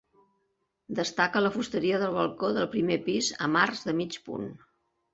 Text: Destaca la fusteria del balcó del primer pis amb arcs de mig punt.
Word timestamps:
Destaca 0.99 1.43
la 1.43 1.51
fusteria 1.59 2.01
del 2.05 2.17
balcó 2.17 2.51
del 2.57 2.69
primer 2.75 3.01
pis 3.11 3.33
amb 3.49 3.65
arcs 3.69 3.89
de 3.91 3.99
mig 4.03 4.23
punt. 4.29 4.53